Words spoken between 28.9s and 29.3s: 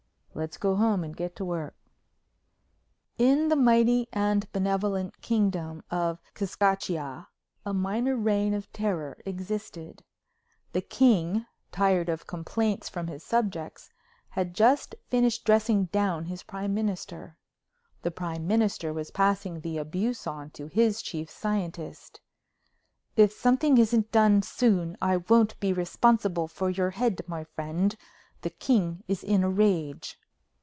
is